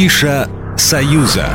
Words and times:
Афиша 0.00 0.48
«Союза». 0.78 1.50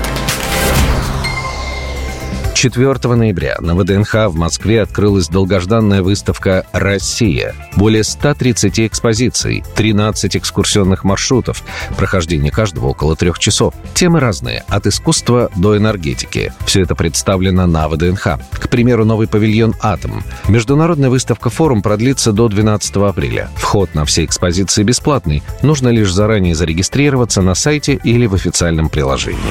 4 2.56 3.14
ноября 3.16 3.58
на 3.60 3.76
ВДНХ 3.76 4.30
в 4.30 4.36
Москве 4.36 4.82
открылась 4.82 5.28
долгожданная 5.28 6.02
выставка 6.02 6.66
«Россия». 6.72 7.54
Более 7.76 8.06
130 8.06 8.80
экспозиций, 8.80 9.66
13 9.76 10.38
экскурсионных 10.38 11.04
маршрутов, 11.04 11.64
прохождение 11.98 12.54
каждого 12.54 12.88
около 12.88 13.18
трех 13.18 13.40
часов. 13.40 13.74
Темы 13.94 14.22
разные, 14.22 14.64
от 14.70 14.88
искусства 14.88 15.52
до 15.58 15.76
энергетики. 15.76 16.54
Все 16.66 16.82
это 16.82 16.96
представлено 16.96 17.68
на 17.68 17.90
ВДНХ. 17.90 18.40
К 18.54 18.70
примеру, 18.70 19.04
новый 19.04 19.28
павильон 19.28 19.76
«Атом». 19.82 20.24
Международная 20.48 21.10
выставка 21.10 21.50
«Форум» 21.50 21.82
продлится 21.82 22.32
до 22.32 22.48
12 22.48 22.96
апреля. 22.96 23.50
Вход 23.58 23.94
на 23.94 24.06
все 24.06 24.24
экспозиции 24.24 24.84
бесплатный. 24.84 25.44
Нужно 25.62 25.90
лишь 25.90 26.12
заранее 26.12 26.56
зарегистрироваться 26.56 27.42
на 27.42 27.54
сайте 27.54 28.00
или 28.02 28.26
в 28.28 28.34
официальном 28.34 28.88
приложении. 28.88 29.42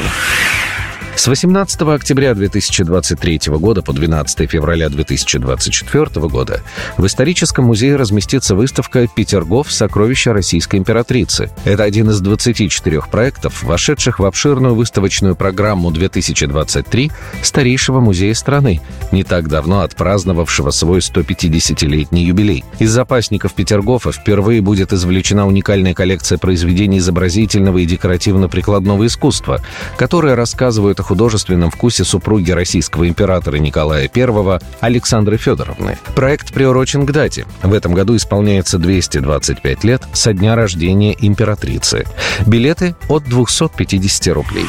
С 1.16 1.28
18 1.28 1.80
октября 1.82 2.34
2023 2.34 3.41
года 3.52 3.82
по 3.82 3.92
12 3.92 4.50
февраля 4.50 4.88
2024 4.88 6.06
года 6.28 6.60
в 6.98 7.06
историческом 7.06 7.66
музее 7.66 7.95
разместится 7.95 8.56
выставка 8.56 9.06
«Петергоф. 9.06 9.70
Сокровища 9.70 10.32
Российской 10.32 10.77
императрицы». 10.77 11.50
Это 11.64 11.84
один 11.84 12.10
из 12.10 12.20
24 12.20 13.02
проектов, 13.02 13.62
вошедших 13.62 14.19
в 14.19 14.24
обширную 14.24 14.74
выставочную 14.74 15.36
программу 15.36 15.92
2023 15.92 17.12
старейшего 17.42 18.00
музея 18.00 18.34
страны, 18.34 18.80
не 19.12 19.22
так 19.22 19.48
давно 19.48 19.83
отпраздновавшего 19.83 20.70
свой 20.72 20.98
150-летний 20.98 22.24
юбилей. 22.24 22.64
Из 22.80 22.91
запасников 22.91 23.55
Петергофа 23.55 24.10
впервые 24.10 24.60
будет 24.60 24.92
извлечена 24.92 25.46
уникальная 25.46 25.94
коллекция 25.94 26.38
произведений 26.38 26.98
изобразительного 26.98 27.78
и 27.78 27.86
декоративно-прикладного 27.86 29.06
искусства, 29.06 29.60
которые 29.97 30.34
рассказывают 30.34 30.98
о 31.00 31.03
художественном 31.05 31.70
вкусе 31.70 32.05
супруги 32.05 32.50
российского 32.50 33.08
императора 33.08 33.56
Николая 33.56 34.10
I 34.14 34.60
Александры 34.80 35.36
Федоровны. 35.36 35.98
Проект 36.14 36.52
приурочен 36.52 37.06
к 37.06 37.12
дате. 37.12 37.47
В 37.62 37.72
этом 37.72 37.94
году 37.94 38.16
исполняется 38.16 38.78
225 38.78 39.84
лет 39.84 40.02
со 40.12 40.32
дня 40.32 40.55
рождения 40.55 41.16
императрицы. 41.19 42.05
Билеты 42.47 42.97
от 43.08 43.25
250 43.25 44.34
рублей. 44.34 44.66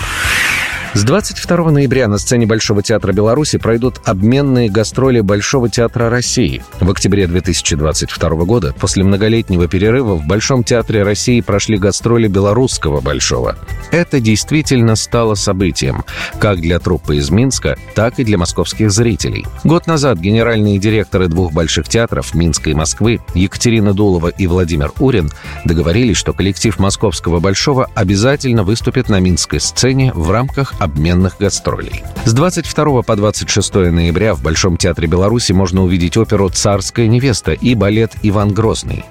С 0.95 1.03
22 1.03 1.71
ноября 1.71 2.07
на 2.07 2.17
сцене 2.17 2.45
Большого 2.45 2.81
театра 2.81 3.11
Беларуси 3.11 3.57
пройдут 3.57 3.99
обменные 4.05 4.69
гастроли 4.69 5.19
Большого 5.19 5.67
театра 5.67 6.09
России. 6.09 6.63
В 6.79 6.89
октябре 6.89 7.27
2022 7.27 8.29
года, 8.45 8.73
после 8.79 9.03
многолетнего 9.03 9.67
перерыва, 9.67 10.15
в 10.15 10.25
Большом 10.25 10.63
театре 10.63 11.03
России 11.03 11.41
прошли 11.41 11.77
гастроли 11.77 12.29
Белорусского 12.29 13.01
Большого. 13.01 13.57
Это 13.91 14.21
действительно 14.21 14.95
стало 14.95 15.35
событием, 15.35 16.05
как 16.39 16.61
для 16.61 16.79
труппы 16.79 17.17
из 17.17 17.29
Минска, 17.29 17.77
так 17.93 18.17
и 18.19 18.23
для 18.23 18.37
московских 18.37 18.89
зрителей. 18.89 19.45
Год 19.65 19.87
назад 19.87 20.19
генеральные 20.19 20.79
директоры 20.79 21.27
двух 21.27 21.51
больших 21.51 21.89
театров 21.89 22.33
Минска 22.33 22.69
и 22.69 22.73
Москвы 22.73 23.19
Екатерина 23.33 23.93
Дулова 23.93 24.29
и 24.29 24.47
Владимир 24.47 24.93
Урин 24.99 25.29
договорились, 25.65 26.15
что 26.15 26.31
коллектив 26.31 26.79
Московского 26.79 27.41
Большого 27.41 27.89
обязательно 27.95 28.63
выступит 28.63 29.09
на 29.09 29.19
минской 29.19 29.59
сцене 29.59 30.13
в 30.13 30.31
рамках 30.31 30.73
обменных 30.85 31.37
гастролей. 31.39 32.03
С 32.23 32.33
22 32.33 33.01
по 33.01 33.15
26 33.15 33.73
ноября 33.75 34.33
в 34.33 34.41
Большом 34.41 34.77
театре 34.77 35.07
Беларуси 35.07 35.51
можно 35.51 35.83
увидеть 35.83 36.17
оперу 36.17 36.49
«Царская 36.49 37.07
невеста» 37.07 37.51
и 37.51 37.75
балет 37.75 38.13
«Иван 38.23 38.53
Грозный». 38.53 39.03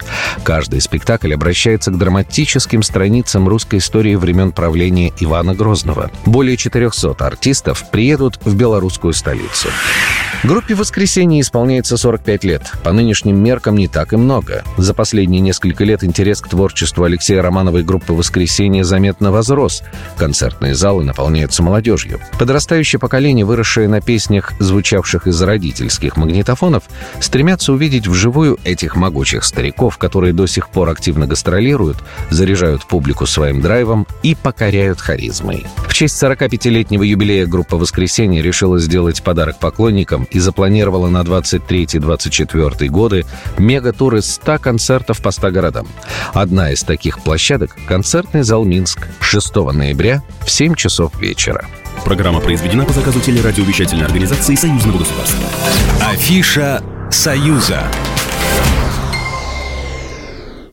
Каждый 0.43 0.81
спектакль 0.81 1.35
обращается 1.35 1.91
к 1.91 1.99
драматическим 1.99 2.83
страницам 2.83 3.49
русской 3.49 3.79
истории 3.79 4.15
времен 4.15 4.53
правления 4.53 5.13
Ивана 5.21 5.55
Грозного. 5.55 6.11
Более 6.25 6.57
400 6.57 7.15
артистов 7.19 7.91
приедут 7.91 8.39
в 8.45 8.57
белорусскую 8.57 9.13
столицу. 9.13 9.69
Группе 10.43 10.75
«Воскресенье» 10.75 11.41
исполняется 11.41 11.97
45 11.97 12.45
лет. 12.45 12.73
По 12.83 12.93
нынешним 12.93 13.43
меркам 13.43 13.77
не 13.77 13.89
так 13.89 14.13
и 14.13 14.17
много. 14.17 14.63
За 14.77 14.93
последние 14.93 15.41
несколько 15.41 15.85
лет 15.85 16.05
интерес 16.05 16.41
к 16.41 16.49
творчеству 16.49 17.05
Алексея 17.05 17.41
Романовой 17.41 17.83
группы 17.83 18.13
«Воскресенье» 18.13 18.85
заметно 18.85 19.31
возрос. 19.31 19.83
Концертные 20.17 20.75
залы 20.75 21.05
наполняются 21.05 21.63
молодежью. 21.63 22.21
Подрастающее 22.39 22.99
поколение, 22.99 23.45
выросшее 23.45 23.89
на 23.89 24.01
песнях, 24.01 24.53
звучавших 24.59 25.27
из 25.27 25.41
родительских 25.41 26.17
магнитофонов, 26.17 26.85
стремятся 27.21 27.73
увидеть 27.73 28.07
вживую 28.07 28.59
этих 28.65 28.97
могучих 28.97 29.45
стариков, 29.45 29.97
которые 29.97 30.33
до 30.33 30.47
сих 30.47 30.69
пор 30.69 30.91
активно 30.91 31.27
гастролируют, 31.27 31.99
заряжают 32.31 32.87
публику 32.87 33.27
своим 33.27 33.63
драйвом 33.63 34.07
и 34.23 34.35
покоряют 34.35 35.01
харизмой. 35.01 35.67
В 35.87 35.95
честь 35.95 36.23
45-летнего 36.23 37.03
юбилея 37.03 37.47
группа 37.47 37.77
«Воскресенье» 37.77 38.43
решила 38.43 38.79
сделать 38.79 39.23
подарок 39.23 39.59
поклонникам 39.59 40.24
и 40.31 40.39
запланировала 40.39 41.09
на 41.09 41.23
23-24 41.23 42.89
годы 42.89 43.25
мегатуры 43.59 44.23
100 44.23 44.59
концертов 44.59 45.21
по 45.21 45.31
100 45.31 45.51
городам. 45.51 45.87
Одна 46.33 46.71
из 46.71 46.83
таких 46.83 47.21
площадок– 47.21 47.77
концертный 47.89 48.43
зал 48.43 48.65
«Минск» 48.65 49.09
6 49.21 49.57
ноября 49.73 50.23
в 50.45 50.51
7 50.51 50.75
часов 50.75 51.19
вечера. 51.21 51.67
Программа 52.05 52.41
произведена 52.41 52.85
по 52.85 52.93
заказу 52.93 53.21
телерадиовещательной 53.21 54.05
организации 54.05 54.55
Союзного 54.55 54.99
государства. 54.99 55.49
Афиша 56.03 56.83
«Союза». 57.11 57.85